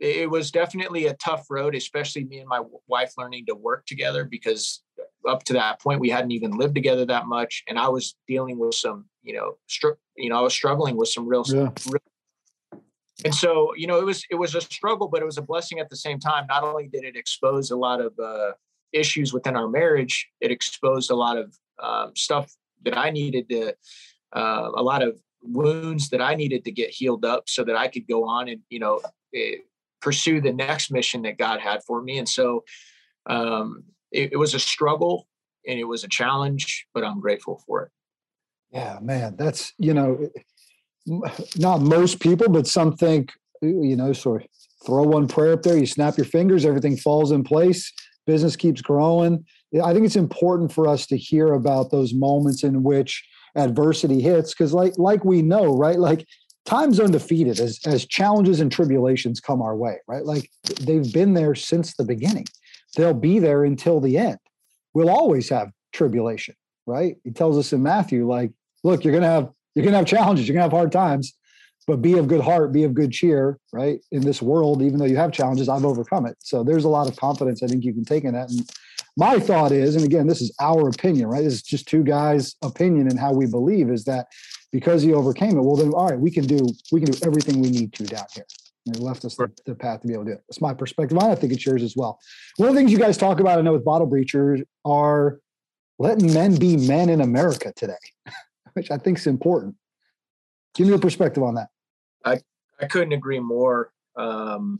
[0.00, 4.24] it was definitely a tough road, especially me and my wife learning to work together
[4.24, 4.82] because
[5.26, 8.58] up to that point we hadn't even lived together that much, and I was dealing
[8.58, 11.70] with some, you know, str- you know, I was struggling with some real, yeah.
[11.86, 12.02] real,
[13.24, 15.78] and so you know, it was it was a struggle, but it was a blessing
[15.78, 16.46] at the same time.
[16.48, 18.52] Not only did it expose a lot of uh,
[18.92, 22.52] issues within our marriage, it exposed a lot of um, stuff
[22.84, 23.74] that I needed to,
[24.34, 27.88] uh, a lot of wounds that I needed to get healed up so that I
[27.88, 29.00] could go on and you know.
[29.32, 29.62] It,
[30.04, 32.18] pursue the next mission that God had for me.
[32.18, 32.62] And so
[33.24, 35.26] um, it, it was a struggle
[35.66, 37.90] and it was a challenge, but I'm grateful for it.
[38.70, 40.28] Yeah, man, that's, you know,
[41.56, 44.48] not most people, but some think, you know, sort of
[44.84, 47.92] throw one prayer up there, you snap your fingers, everything falls in place,
[48.26, 49.44] business keeps growing.
[49.82, 54.52] I think it's important for us to hear about those moments in which adversity hits
[54.52, 56.26] because like like we know right like
[56.64, 60.24] time's undefeated as as challenges and tribulations come our way right?
[60.24, 62.46] Like they've been there since the beginning.
[62.96, 64.38] They'll be there until the end.
[64.92, 67.16] We'll always have tribulation right?
[67.24, 68.50] He tells us in matthew like
[68.82, 71.34] look you're gonna have you're gonna have challenges you're gonna have hard times
[71.86, 75.04] but be of good heart be of good cheer right in this world even though
[75.04, 77.92] you have challenges i've overcome it so there's a lot of confidence i think you
[77.92, 78.68] can take in that and
[79.16, 82.56] my thought is and again this is our opinion right this is just two guys
[82.62, 84.26] opinion and how we believe is that
[84.74, 87.62] because he overcame it, well then all right, we can do we can do everything
[87.62, 88.44] we need to down here.
[88.86, 90.42] And it left us the, the, path to be able to do it.
[90.48, 91.16] That's my perspective.
[91.16, 92.18] I think it's yours as well.
[92.56, 95.38] One of the things you guys talk about, I know with bottle breachers, are
[95.98, 97.94] letting men be men in America today,
[98.74, 99.74] which I think is important.
[100.74, 101.68] Give me your perspective on that.
[102.24, 102.40] I
[102.80, 103.92] I couldn't agree more.
[104.16, 104.78] Um,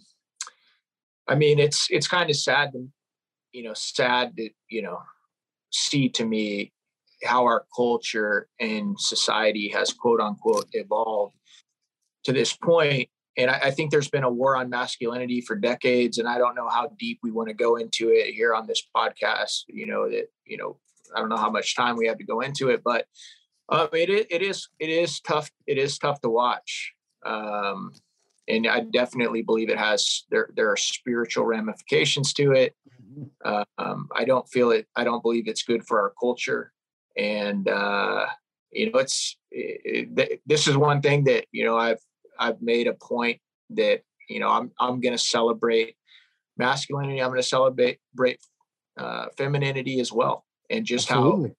[1.26, 2.72] I mean, it's it's kind of sad,
[3.52, 4.98] you know, sad to you know
[5.70, 6.72] see to me
[7.24, 11.34] how our culture and society has quote unquote evolved
[12.24, 12.90] to this point.
[12.90, 16.38] point and I, I, think there's been a war on masculinity for decades and i
[16.38, 19.86] don't know how deep we want to go into it here on this podcast you
[19.86, 20.78] know that you know
[21.16, 23.06] i don't know how much time we have to go into it but
[23.68, 27.92] um, it, it is it is tough it is tough to watch um,
[28.48, 32.74] and i definitely believe it has there there are spiritual ramifications to it
[33.18, 33.62] mm-hmm.
[33.78, 36.72] um, i don't feel it i don't believe it's good for our culture
[37.16, 38.26] and uh,
[38.72, 42.00] you know it's it, it, this is one thing that you know I've
[42.38, 45.96] I've made a point that you know I'm I'm going to celebrate
[46.56, 47.20] masculinity.
[47.20, 47.98] I'm going to celebrate
[48.98, 51.54] uh, femininity as well, and just Absolutely.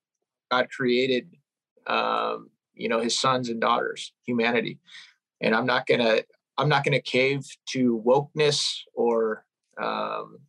[0.51, 1.29] how God created
[1.87, 4.79] um, you know His sons and daughters, humanity.
[5.41, 6.21] And I'm not gonna
[6.57, 9.45] I'm not gonna cave to wokeness or
[9.81, 10.39] um,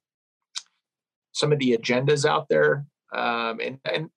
[1.33, 2.87] some of the agendas out there.
[3.15, 4.11] Um, and and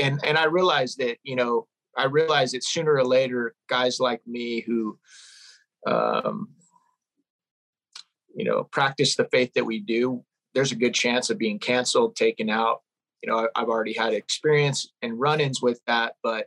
[0.00, 1.66] and and I realized that you know
[1.96, 4.98] I realized that sooner or later guys like me who
[5.86, 6.48] um,
[8.34, 12.16] you know practice the faith that we do there's a good chance of being canceled
[12.16, 12.82] taken out
[13.22, 16.46] you know i've already had experience and run-ins with that but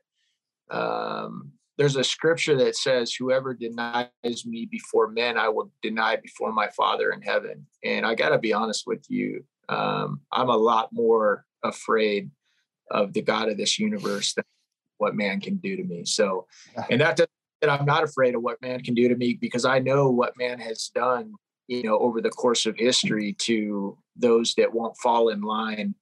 [0.72, 4.10] um, there's a scripture that says whoever denies
[4.46, 8.40] me before men i will deny before my father in heaven and i got to
[8.40, 12.30] be honest with you um, i'm a lot more afraid
[12.92, 14.46] of the God of this universe than
[14.98, 16.06] what man can do to me.
[16.06, 16.48] So,
[16.90, 17.30] and that that
[17.70, 20.60] I'm not afraid of what man can do to me because I know what man
[20.60, 21.34] has done,
[21.68, 25.96] you know, over the course of history to those that won't fall in line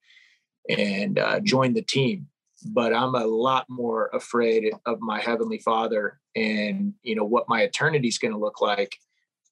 [0.69, 2.27] and uh, join the team.
[2.65, 7.61] But I'm a lot more afraid of my heavenly Father and you know what my
[7.61, 8.95] eternity is going to look like.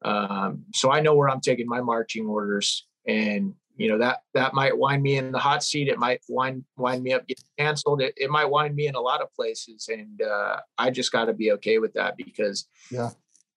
[0.05, 4.53] Um, so I know where I'm taking my marching orders, and you know that that
[4.53, 8.01] might wind me in the hot seat it might wind wind me up get canceled
[8.01, 11.25] it, it might wind me in a lot of places and uh, i just got
[11.25, 13.09] to be okay with that because yeah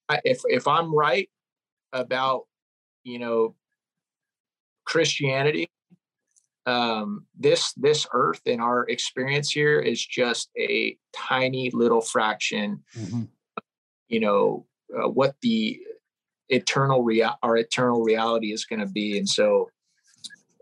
[0.08, 1.28] I, if if i'm right
[1.92, 2.44] about
[3.02, 3.56] you know
[4.84, 5.68] christianity
[6.66, 13.22] um this this earth and our experience here is just a tiny little fraction mm-hmm.
[14.08, 14.64] you know
[14.96, 15.80] uh, what the
[16.50, 19.68] eternal real our eternal reality is going to be and so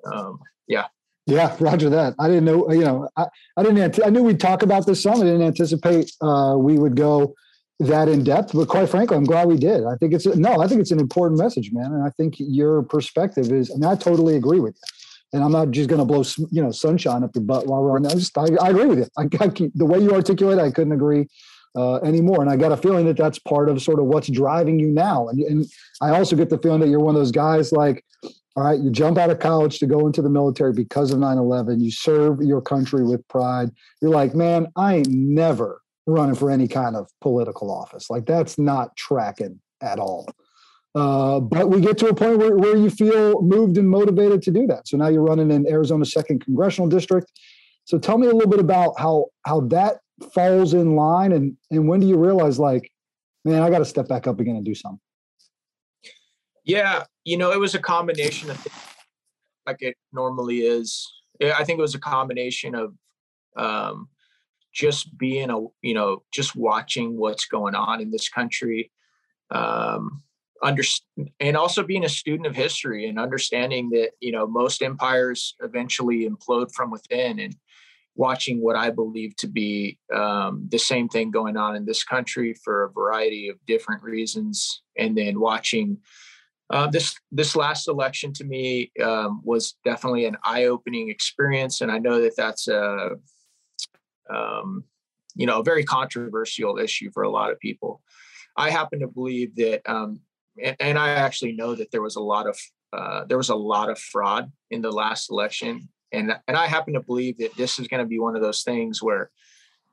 [0.04, 0.86] um, yeah.
[1.26, 2.14] Yeah, Roger that.
[2.18, 5.20] I didn't know, you know, I, I didn't, I knew we'd talk about this some.
[5.20, 7.34] I didn't anticipate uh, we would go
[7.78, 9.84] that in depth, but quite frankly, I'm glad we did.
[9.84, 11.92] I think it's, no, I think it's an important message, man.
[11.92, 14.99] And I think your perspective is, I mean, I totally agree with you.
[15.32, 17.96] And I'm not just going to blow, you know, sunshine up your butt while we're
[17.96, 18.06] on.
[18.06, 19.06] I just, I, I agree with you.
[19.16, 21.28] I, I keep, the way you articulate, I couldn't agree
[21.76, 22.42] uh, anymore.
[22.42, 25.28] And I got a feeling that that's part of sort of what's driving you now.
[25.28, 25.66] And, and
[26.00, 28.04] I also get the feeling that you're one of those guys like,
[28.56, 31.38] all right, you jump out of college to go into the military because of 9
[31.38, 31.80] 11.
[31.80, 33.70] You serve your country with pride.
[34.02, 38.10] You're like, man, I ain't never running for any kind of political office.
[38.10, 40.28] Like that's not tracking at all.
[40.94, 44.50] Uh, but we get to a point where, where you feel moved and motivated to
[44.50, 44.88] do that.
[44.88, 47.30] So now you're running in Arizona's second congressional district.
[47.84, 49.98] So tell me a little bit about how how that
[50.34, 52.90] falls in line and and when do you realize like,
[53.44, 55.00] man, I got to step back up again and do something.
[56.64, 58.76] Yeah, you know, it was a combination of things,
[59.66, 61.10] like it normally is.
[61.42, 62.94] I think it was a combination of
[63.56, 64.08] um,
[64.72, 68.90] just being a you know just watching what's going on in this country
[69.50, 70.22] um
[70.62, 70.82] under
[71.38, 76.28] and also being a student of history and understanding that you know most empires eventually
[76.28, 77.56] implode from within and
[78.16, 82.54] watching what i believe to be um, the same thing going on in this country
[82.64, 85.96] for a variety of different reasons and then watching
[86.70, 91.98] uh, this this last election to me um, was definitely an eye-opening experience and i
[91.98, 93.10] know that that's a
[94.30, 94.84] um,
[95.34, 98.02] you know, a very controversial issue for a lot of people.
[98.56, 100.20] I happen to believe that, um,
[100.62, 102.58] and, and, I actually know that there was a lot of
[102.92, 106.94] uh, there was a lot of fraud in the last election, and and I happen
[106.94, 109.30] to believe that this is going to be one of those things where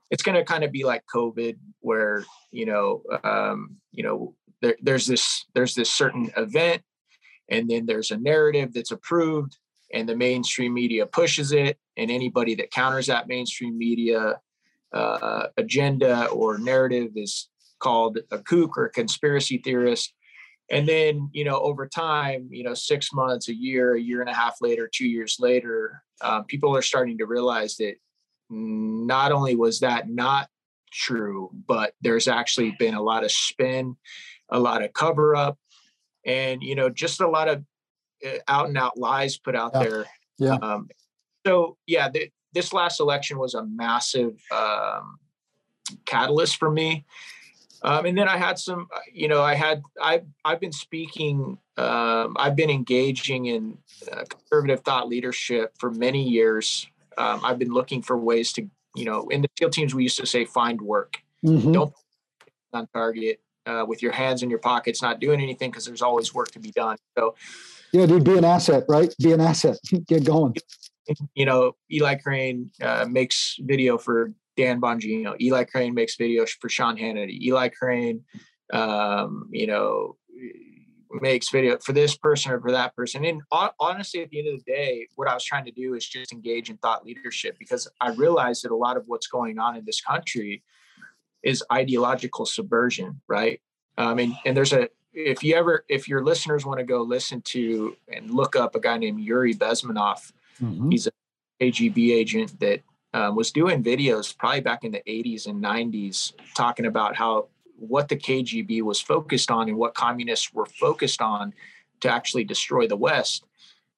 [0.09, 4.75] it's going to kind of be like COVID, where you know, um, you know, there,
[4.81, 6.81] there's this there's this certain event,
[7.49, 9.57] and then there's a narrative that's approved,
[9.93, 14.39] and the mainstream media pushes it, and anybody that counters that mainstream media
[14.93, 17.49] uh, agenda or narrative is
[17.79, 20.13] called a kook or a conspiracy theorist.
[20.69, 24.29] And then, you know, over time, you know, six months, a year, a year and
[24.29, 27.95] a half later, two years later, um, people are starting to realize that
[28.49, 30.49] not only was that not
[30.91, 33.95] true, but there's actually been a lot of spin,
[34.49, 35.57] a lot of cover up,
[36.25, 37.63] and, you know, just a lot of
[38.25, 39.83] uh, out and out lies put out yeah.
[39.83, 40.05] there.
[40.37, 40.55] Yeah.
[40.55, 40.89] Um,
[41.45, 45.17] so, yeah, the, this last election was a massive um,
[46.05, 47.05] catalyst for me.
[47.83, 51.57] Um, and then I had some, uh, you know, I had, I, I've been speaking,
[51.77, 53.77] um, I've been engaging in
[54.11, 56.87] uh, conservative thought leadership for many years.
[57.17, 60.17] Um, I've been looking for ways to, you know, in the SEAL teams, we used
[60.17, 61.17] to say, find work.
[61.45, 61.71] Mm-hmm.
[61.71, 61.93] Don't
[62.73, 66.33] on target uh, with your hands in your pockets, not doing anything because there's always
[66.33, 66.97] work to be done.
[67.17, 67.35] So,
[67.93, 69.13] yeah, dude, be an asset, right?
[69.21, 69.77] Be an asset.
[70.07, 70.53] Get going
[71.33, 75.39] you know, Eli Crane uh, makes video for Dan Bongino.
[75.39, 77.41] Eli Crane makes videos for Sean Hannity.
[77.41, 78.23] Eli Crane,
[78.73, 80.17] um, you know,
[81.21, 83.23] makes video for this person or for that person.
[83.23, 83.41] And
[83.79, 86.33] honestly, at the end of the day, what I was trying to do is just
[86.33, 89.85] engage in thought leadership because I realized that a lot of what's going on in
[89.85, 90.63] this country
[91.43, 93.61] is ideological subversion, right?
[93.97, 97.41] Um, and, and there's a, if you ever, if your listeners want to go listen
[97.41, 100.89] to and look up a guy named Yuri Bezmenov, Mm-hmm.
[100.91, 101.11] He's a
[101.61, 102.81] KGB agent that
[103.13, 108.09] um, was doing videos probably back in the 80s and 90s talking about how what
[108.09, 111.53] the KGB was focused on and what communists were focused on
[112.01, 113.45] to actually destroy the West.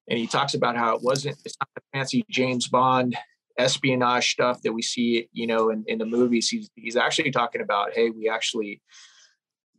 [0.09, 3.15] And he talks about how it wasn't, it's not the fancy James Bond
[3.57, 6.49] espionage stuff that we see, you know, in, in the movies.
[6.49, 8.81] He's, he's actually talking about, hey, we actually,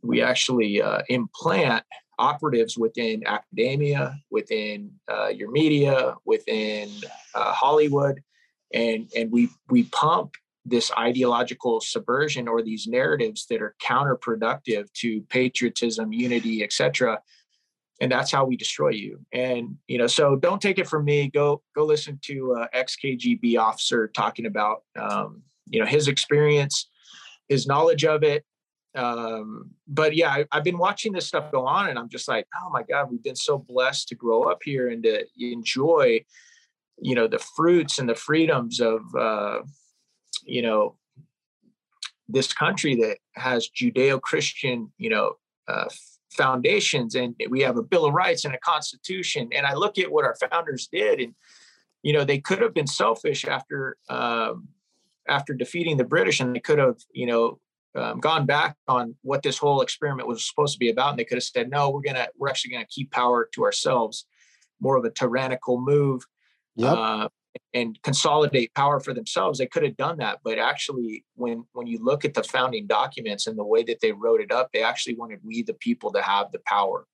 [0.01, 1.83] we actually uh, implant
[2.17, 6.89] operatives within academia, within uh, your media, within
[7.35, 8.21] uh, Hollywood,
[8.73, 15.21] and and we we pump this ideological subversion or these narratives that are counterproductive to
[15.23, 17.19] patriotism, unity, etc.
[17.99, 19.19] And that's how we destroy you.
[19.33, 21.29] And you know, so don't take it from me.
[21.29, 26.89] Go go listen to uh, ex KGB officer talking about um, you know his experience,
[27.47, 28.45] his knowledge of it,
[28.95, 32.45] um, but yeah, I, have been watching this stuff go on, and I'm just like,
[32.61, 36.23] oh my god, we've been so blessed to grow up here and to enjoy,
[37.01, 39.59] you know, the fruits and the freedoms of, uh,
[40.45, 40.95] you know,
[42.29, 45.33] this country that has Judeo-Christian, you know,
[45.67, 45.89] uh,
[46.31, 49.49] foundations, and we have a Bill of Rights and a Constitution.
[49.53, 51.33] And I look at what our founders did, and
[52.03, 53.97] you know, they could have been selfish after.
[54.09, 54.69] Um,
[55.27, 57.59] after defeating the British, and they could have, you know,
[57.95, 61.25] um, gone back on what this whole experiment was supposed to be about, and they
[61.25, 64.25] could have said, "No, we're gonna we're actually gonna keep power to ourselves."
[64.79, 66.25] More of a tyrannical move,
[66.75, 66.97] yep.
[66.97, 67.29] uh,
[67.73, 69.59] and consolidate power for themselves.
[69.59, 73.47] They could have done that, but actually, when when you look at the founding documents
[73.47, 76.21] and the way that they wrote it up, they actually wanted we the people to
[76.21, 77.05] have the power,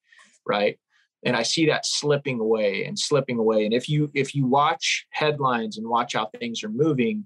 [0.46, 0.78] right?
[1.26, 3.66] And I see that slipping away and slipping away.
[3.66, 7.26] And if you if you watch headlines and watch how things are moving,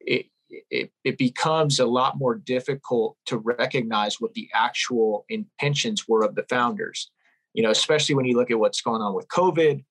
[0.00, 0.26] it,
[0.70, 6.34] it, it becomes a lot more difficult to recognize what the actual intentions were of
[6.34, 7.10] the founders
[7.54, 9.84] you know especially when you look at what's going on with covid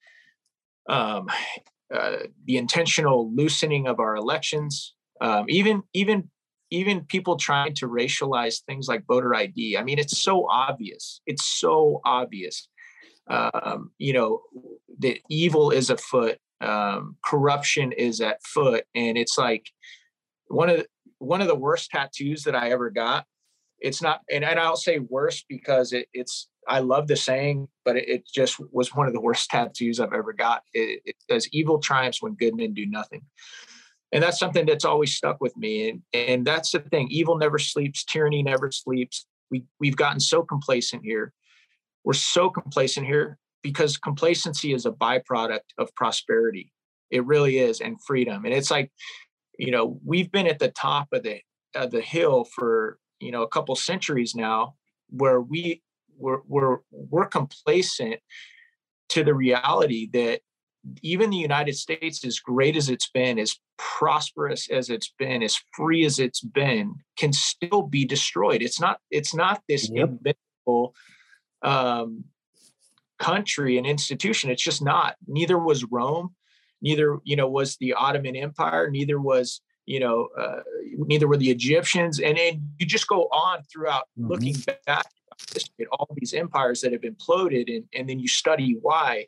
[0.90, 1.28] um,
[1.94, 6.30] uh, the intentional loosening of our elections um, even even
[6.72, 9.78] even people trying to racialize things like voter ID.
[9.78, 11.22] I mean, it's so obvious.
[11.28, 12.68] It's so obvious.
[13.30, 14.42] Um, you know,
[15.00, 19.70] that evil is afoot, um, corruption is at foot, and it's like
[20.48, 20.88] one of the,
[21.20, 23.26] one of the worst tattoos that I ever got.
[23.82, 27.98] It's not, and, and I'll say worst because it, it's I love the saying, but
[27.98, 30.62] it, it, just was one of the worst tattoos I've ever got.
[30.74, 33.24] It, it says evil triumphs when good men do nothing.
[34.12, 37.58] And that's something that's always stuck with me and and that's the thing evil never
[37.58, 39.26] sleeps tyranny never sleeps.
[39.50, 41.34] We we've gotten so complacent here.
[42.04, 46.74] We're so complacent here because complacency is a byproduct of prosperity.
[47.10, 48.44] It really is and freedom.
[48.44, 48.92] And it's like
[49.58, 51.40] you know we've been at the top of the
[51.74, 54.76] of the hill for you know a couple centuries now
[55.10, 55.82] where we
[56.18, 58.20] we're we're, we're complacent
[59.10, 60.42] to the reality that
[61.02, 65.60] even the United States, as great as it's been, as prosperous as it's been, as
[65.74, 68.62] free as it's been, can still be destroyed.
[68.62, 69.00] It's not.
[69.12, 70.10] It's not this yep.
[70.10, 70.96] invincible
[71.62, 72.24] um,
[73.20, 74.50] country and institution.
[74.50, 75.16] It's just not.
[75.28, 76.36] Neither was Rome.
[76.82, 78.90] Neither, you know, was the Ottoman Empire.
[78.90, 80.62] Neither was, you know, uh,
[80.98, 82.20] neither were the Egyptians.
[82.20, 84.30] And, and you just go on throughout mm-hmm.
[84.30, 85.06] looking back
[85.80, 89.26] at all these empires that have imploded and, and then you study why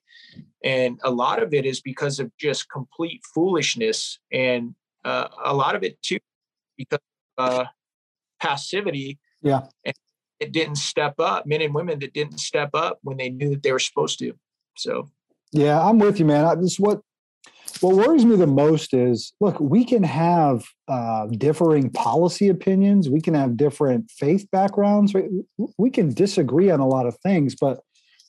[0.63, 5.75] and a lot of it is because of just complete foolishness and uh, a lot
[5.75, 6.19] of it too
[6.77, 6.99] because
[7.37, 7.65] uh,
[8.39, 9.95] passivity yeah and
[10.39, 13.63] it didn't step up men and women that didn't step up when they knew that
[13.63, 14.33] they were supposed to
[14.77, 15.09] so
[15.51, 17.01] yeah i'm with you man I, this what
[17.81, 23.21] what worries me the most is look we can have uh, differing policy opinions we
[23.21, 25.29] can have different faith backgrounds right?
[25.77, 27.79] we can disagree on a lot of things but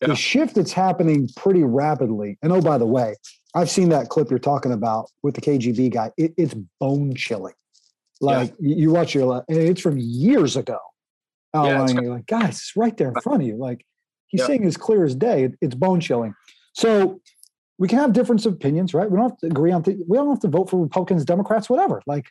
[0.03, 0.09] yeah.
[0.09, 3.14] the shift that's happening pretty rapidly and oh by the way
[3.55, 7.55] i've seen that clip you're talking about with the kgb guy it, it's bone chilling
[8.20, 8.77] like yeah.
[8.77, 10.79] you, watch your and it's from years ago
[11.55, 13.85] yeah, you're like guys it's right there in front of you like
[14.29, 14.46] he's yeah.
[14.46, 16.35] saying as clear as day it, it's bone chilling
[16.72, 17.20] so
[17.78, 19.10] we can have difference of opinions, right?
[19.10, 20.02] We don't have to agree on things.
[20.06, 22.02] we don't have to vote for Republicans, Democrats, whatever.
[22.06, 22.26] Like,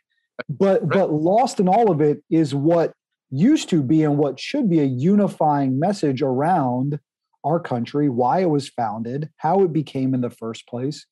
[0.49, 0.89] but right.
[0.89, 2.93] but lost in all of it is what
[3.29, 6.99] used to be and what should be a unifying message around
[7.43, 11.05] our country, why it was founded, how it became in the first place,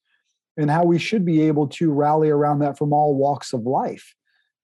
[0.56, 4.14] and how we should be able to rally around that from all walks of life.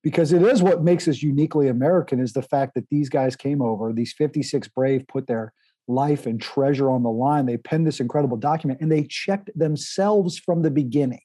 [0.03, 3.62] Because it is what makes us uniquely American is the fact that these guys came
[3.62, 5.51] over, these 56 brave put their
[5.88, 7.45] life and treasure on the line.
[7.45, 11.21] They penned this incredible document and they checked themselves from the beginning.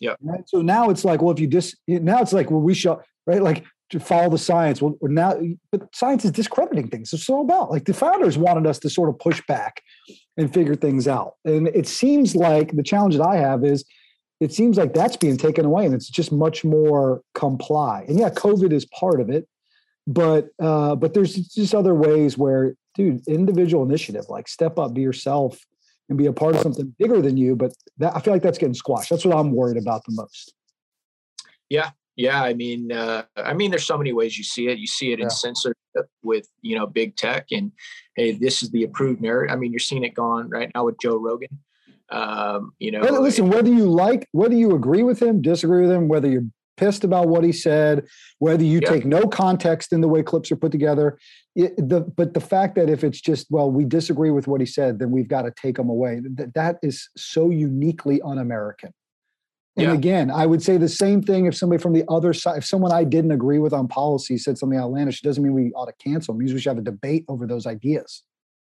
[0.00, 0.14] Yeah.
[0.20, 0.48] Right.
[0.48, 3.42] So now it's like, well, if you just now it's like, well, we shall right,
[3.42, 4.82] like to follow the science.
[4.82, 7.12] Well, now, but science is discrediting things.
[7.12, 9.82] It's all about like the founders wanted us to sort of push back
[10.36, 11.34] and figure things out.
[11.44, 13.84] And it seems like the challenge that I have is
[14.40, 18.04] it seems like that's being taken away and it's just much more comply.
[18.08, 19.48] And yeah, COVID is part of it,
[20.06, 25.02] but uh, but there's just other ways where dude, individual initiative, like step up, be
[25.02, 25.58] yourself,
[26.08, 27.56] and be a part of something bigger than you.
[27.56, 29.10] But that, I feel like that's getting squashed.
[29.10, 30.54] That's what I'm worried about the most.
[31.68, 32.42] Yeah, yeah.
[32.42, 34.78] I mean, uh, I mean, there's so many ways you see it.
[34.78, 35.28] You see it in yeah.
[35.28, 35.76] censorship
[36.22, 37.72] with you know big tech, and
[38.16, 39.52] hey, this is the approved narrative.
[39.52, 41.58] I mean, you're seeing it gone right now with Joe Rogan.
[42.10, 46.06] Um, you know, listen, whether you like, whether you agree with him, disagree with him,
[46.08, 46.44] whether you're
[46.76, 48.06] pissed about what he said,
[48.38, 51.18] whether you take no context in the way clips are put together.
[51.54, 54.66] It, the, but the fact that if it's just, well, we disagree with what he
[54.66, 56.20] said, then we've got to take him away.
[56.36, 58.92] That, that is so uniquely un American.
[59.76, 59.94] And yeah.
[59.94, 62.92] again, I would say the same thing if somebody from the other side, if someone
[62.92, 65.94] I didn't agree with on policy said something outlandish, it doesn't mean we ought to
[65.94, 66.34] cancel.
[66.34, 68.22] It means we should have a debate over those ideas.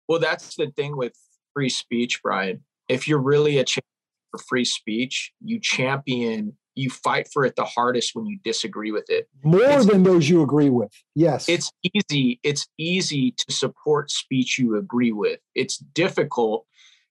[0.08, 1.12] Well, that's the thing with
[1.52, 2.64] free speech, Brian.
[2.88, 3.84] If you're really a champion
[4.30, 9.08] for free speech, you champion you fight for it the hardest when you disagree with
[9.08, 9.28] it.
[9.42, 10.92] More it's, than those you agree with.
[11.14, 11.48] Yes.
[11.48, 12.40] It's easy.
[12.42, 15.40] It's easy to support speech you agree with.
[15.54, 16.66] It's difficult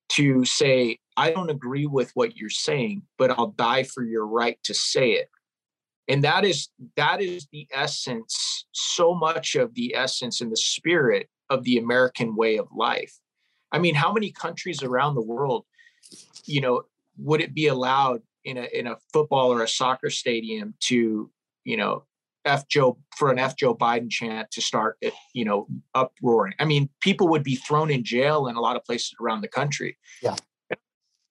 [0.10, 4.58] to say, I don't agree with what you're saying, but I'll die for your right
[4.64, 5.30] to say it.
[6.08, 11.30] And that is that is the essence, so much of the essence and the spirit
[11.50, 13.18] of the American way of life.
[13.72, 15.66] I mean, how many countries around the world,
[16.46, 16.84] you know,
[17.18, 21.30] would it be allowed in a in a football or a soccer stadium to
[21.64, 22.04] you know
[22.46, 24.98] F Joe for an F Joe Biden chant to start
[25.34, 26.54] you know uproaring.
[26.60, 29.48] I mean, people would be thrown in jail in a lot of places around the
[29.48, 29.98] country.
[30.22, 30.36] Yeah.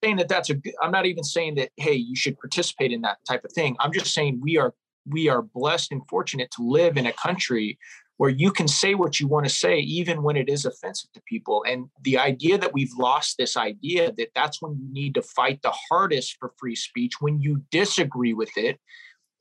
[0.03, 3.19] saying that that's a I'm not even saying that hey you should participate in that
[3.29, 3.77] type of thing.
[3.81, 4.75] I'm just saying we are
[5.07, 7.79] we are blessed and fortunate to live in a country
[8.23, 11.21] where you can say what you want to say even when it is offensive to
[11.27, 15.23] people and the idea that we've lost this idea that that's when you need to
[15.23, 18.79] fight the hardest for free speech when you disagree with it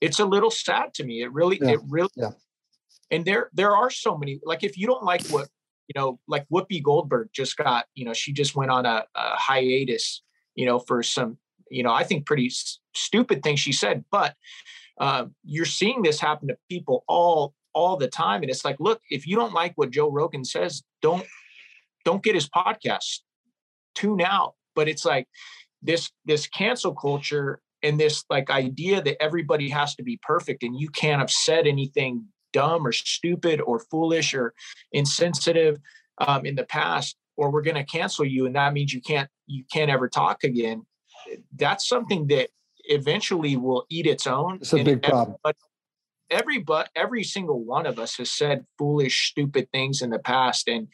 [0.01, 1.73] it's a little sad to me it really yeah.
[1.73, 2.31] it really yeah.
[3.11, 5.47] and there there are so many like if you don't like what
[5.87, 9.35] you know like whoopi goldberg just got you know she just went on a, a
[9.35, 10.23] hiatus
[10.55, 11.37] you know for some
[11.69, 14.33] you know i think pretty s- stupid things she said but
[14.99, 19.01] uh, you're seeing this happen to people all all the time and it's like look
[19.09, 21.25] if you don't like what joe rogan says don't
[22.05, 23.19] don't get his podcast
[23.95, 25.27] tune out but it's like
[25.81, 30.79] this this cancel culture and this like idea that everybody has to be perfect and
[30.79, 34.53] you can't have said anything dumb or stupid or foolish or
[34.91, 35.79] insensitive
[36.19, 39.29] um, in the past or we're going to cancel you and that means you can't
[39.47, 40.85] you can't ever talk again
[41.57, 42.49] that's something that
[42.85, 45.37] eventually will eat its own It's a big problem.
[46.31, 50.67] Every but every single one of us has said foolish stupid things in the past
[50.67, 50.87] and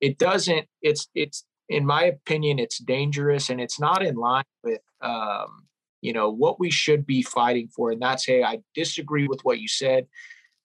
[0.00, 4.80] it doesn't it's it's in my opinion it's dangerous and it's not in line with
[5.00, 5.66] um
[6.02, 9.58] you know what we should be fighting for and that's hey i disagree with what
[9.58, 10.06] you said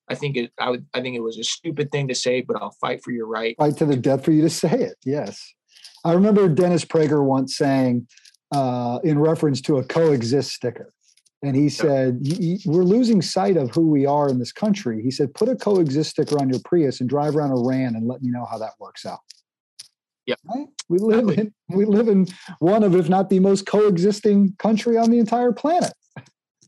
[0.09, 2.61] i think it i would i think it was a stupid thing to say but
[2.61, 4.95] i'll fight for your right Fight to the death for you to say it.
[5.05, 5.53] Yes.
[6.03, 8.07] I remember Dennis Prager once saying,
[8.53, 10.93] uh, in reference to a coexist sticker,
[11.43, 15.01] and he said, "Y- y- We're losing sight of who we are in this country.
[15.03, 18.21] He said, Put a coexist sticker on your Prius and drive around Iran and let
[18.21, 19.19] me know how that works out.
[20.25, 20.35] Yeah.
[20.53, 20.67] Right?
[20.89, 22.27] We live in we live in
[22.59, 25.93] one of, if not the most coexisting country on the entire planet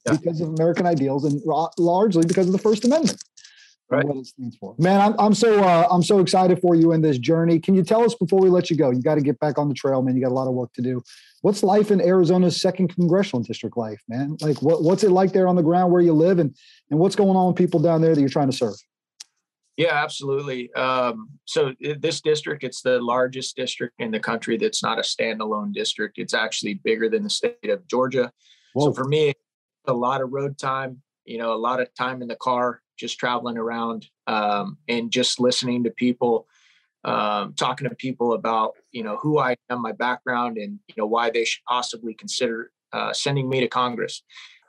[0.05, 0.13] Yeah.
[0.13, 1.41] because of American ideals and
[1.77, 3.21] largely because of the First Amendment
[3.91, 4.05] Right.
[4.05, 4.75] what it stands for.
[4.77, 7.59] Man, I'm, I'm so uh, I'm so excited for you in this journey.
[7.59, 8.91] Can you tell us before we let you go?
[8.91, 10.15] You got to get back on the trail, man.
[10.15, 11.01] You got a lot of work to do.
[11.41, 14.37] What's life in Arizona's second congressional district like, man?
[14.41, 16.55] Like, what, what's it like there on the ground where you live, and
[16.89, 18.75] and what's going on with people down there that you're trying to serve?
[19.77, 20.73] Yeah, absolutely.
[20.73, 25.73] Um, so this district, it's the largest district in the country that's not a standalone
[25.73, 26.17] district.
[26.17, 28.29] It's actually bigger than the state of Georgia.
[28.73, 28.87] Whoa.
[28.87, 29.31] So for me,
[29.87, 33.19] a lot of road time, you know, a lot of time in the car, just
[33.19, 36.47] traveling around um, and just listening to people,
[37.03, 41.05] um, talking to people about, you know, who I am, my background, and, you know,
[41.05, 44.23] why they should possibly consider uh, sending me to Congress.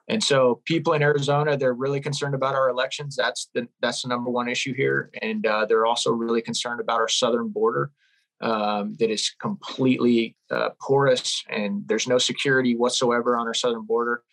[0.08, 3.14] And so people in Arizona, they're really concerned about our elections.
[3.14, 7.00] That's the that's the number one issue here, and uh, they're also really concerned about
[7.00, 7.92] our southern border
[8.40, 14.24] um, that is completely uh, porous, and there's no security whatsoever on our southern border.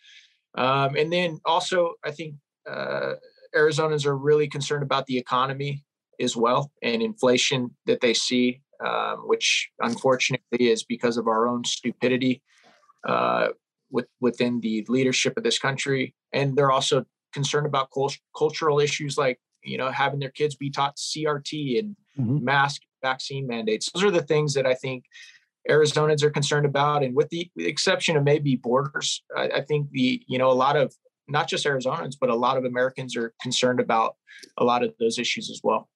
[0.56, 2.34] Um, and then also, I think
[2.68, 3.12] uh,
[3.54, 5.84] Arizonans are really concerned about the economy
[6.20, 11.64] as well and inflation that they see, um, which unfortunately is because of our own
[11.64, 12.42] stupidity.
[13.06, 13.48] Uh,
[13.90, 19.16] with, within the leadership of this country, and they're also concerned about cult- cultural issues
[19.16, 22.42] like you know having their kids be taught CRT and Mhm.
[22.42, 23.90] mask vaccine mandates.
[23.92, 25.04] Those are the things that I think
[25.70, 30.22] Arizonans are concerned about, and with the exception of maybe borders, I, I think the
[30.26, 30.94] you know a lot of
[31.28, 34.16] not just Arizonans but a lot of Americans are concerned about
[34.56, 35.88] a lot of those issues as well.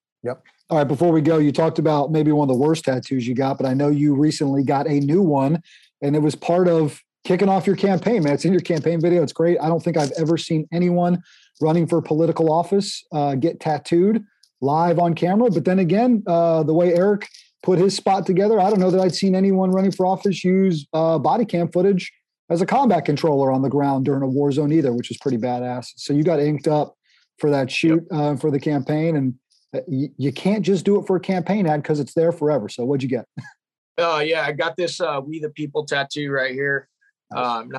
[0.71, 3.35] All right, before we go, you talked about maybe one of the worst tattoos you
[3.35, 5.63] got, but I know you recently got a new one,
[6.01, 8.35] and it was part of kicking off your campaign, man.
[8.35, 9.23] It's in your campaign video.
[9.23, 9.59] It's great.
[9.61, 11.23] I don't think I've ever seen anyone
[11.61, 14.25] running for political office uh, get tattooed
[14.61, 15.51] live on camera.
[15.51, 17.29] But then again, uh, the way Eric
[17.63, 20.87] put his spot together, I don't know that I'd seen anyone running for office use
[20.93, 22.13] uh, body cam footage
[22.49, 25.39] as a combat controller on the ground during a war zone either, which is pretty
[25.39, 25.89] badass.
[25.97, 26.97] So you got inked up
[27.39, 29.35] for that shoot uh, for the campaign, and
[29.89, 32.69] you, you can't just do it for a campaign ad because it's there forever.
[32.69, 33.27] So what'd you get?
[33.99, 36.89] Oh yeah, I got this uh, "We the People" tattoo right here.
[37.37, 37.73] Um,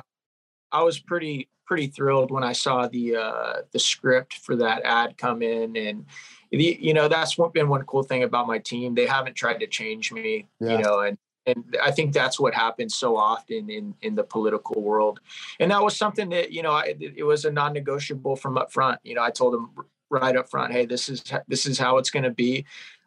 [0.70, 5.18] I was pretty pretty thrilled when I saw the uh, the script for that ad
[5.18, 6.06] come in, and
[6.52, 8.94] the, you know that's what been one cool thing about my team.
[8.94, 10.76] They haven't tried to change me, Yeah.
[10.76, 14.80] you know, and and I think that's what happens so often in in the political
[14.80, 15.18] world.
[15.58, 19.00] And that was something that you know I, it was a non-negotiable from up front.
[19.02, 19.70] You know, I told them
[20.14, 22.64] right up front, hey, this is this is how it's going to be.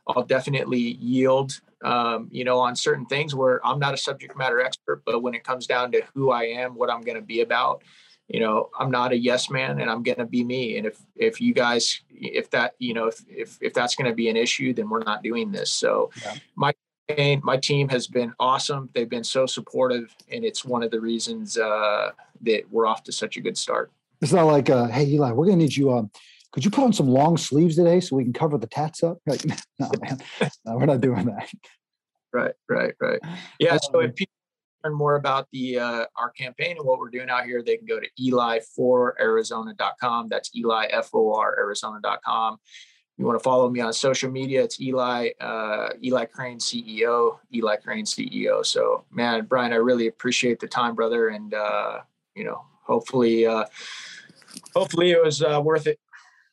[0.08, 4.62] I'll definitely yield, um, you know, on certain things where I'm not a subject matter
[4.62, 7.42] expert, but when it comes down to who I am, what I'm going to be
[7.42, 7.84] about,
[8.30, 10.78] you know, I'm not a yes man, and I'm going to be me.
[10.78, 14.16] And if if you guys, if that, you know, if if, if that's going to
[14.16, 15.72] be an issue, then we're not doing this.
[15.72, 16.36] So, Yeah.
[16.56, 16.74] my
[17.42, 18.90] my team has been awesome.
[18.94, 23.12] They've been so supportive, and it's one of the reasons uh, that we're off to
[23.12, 23.92] such a good start.
[24.22, 25.94] It's not like, uh, hey, Eli, we're going to need you.
[25.94, 26.12] Um,
[26.52, 29.18] could you put on some long sleeves today so we can cover the tats up?
[29.26, 29.46] Like,
[29.80, 30.20] no, man,
[30.66, 31.50] no, we're not doing that.
[32.34, 33.20] Right, right, right.
[33.60, 33.78] Yeah.
[33.78, 34.34] So Um, if people
[34.84, 37.86] learn more about the uh, our campaign and what we're doing out here, they can
[37.86, 40.28] go to eli4arizona.com.
[40.30, 42.58] That's Eli F O R Arizona.com.
[43.18, 44.64] You want to follow me on social media?
[44.64, 47.40] It's Eli uh, Eli Crane CEO.
[47.54, 48.66] Eli Crane CEO.
[48.66, 52.02] So man, Brian, I really appreciate the time, brother, and uh,
[52.36, 53.66] you know, hopefully, uh,
[54.76, 56.00] hopefully it was uh, worth it.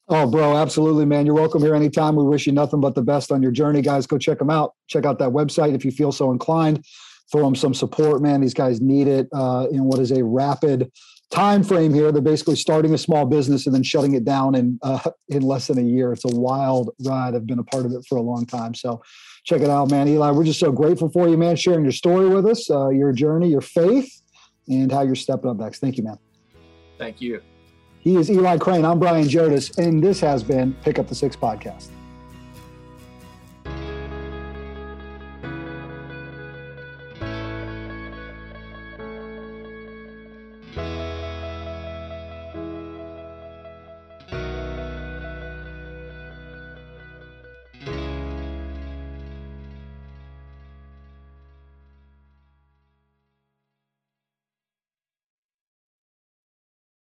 [0.09, 1.25] Oh, bro, absolutely, man.
[1.25, 2.15] You're welcome here anytime.
[2.15, 4.07] We wish you nothing but the best on your journey, guys.
[4.07, 4.75] Go check them out.
[4.87, 6.85] Check out that website if you feel so inclined.
[7.33, 8.43] Throw them some support, man.
[8.43, 10.93] These guys need it uh, in what is a rapid
[11.31, 12.13] time frame here.
[12.13, 15.69] They're basically starting a small business and then shutting it down in uh, in less
[15.69, 16.13] than a year.
[16.13, 17.35] It's a wild ride.
[17.35, 18.75] I've been a part of it for a long time.
[18.75, 19.03] So
[19.45, 20.07] check it out, man.
[20.07, 23.13] Eli, we're just so grateful for you, man, sharing your story with us, uh, your
[23.13, 24.11] journey, your faith,
[24.69, 25.79] and how you're stepping up next.
[25.79, 26.19] Thank you, man.
[26.99, 27.41] Thank you.
[28.05, 28.85] He is Eli Crane.
[28.85, 31.94] I'm Brian Jodis, and this has been Pick Up the Six podcast.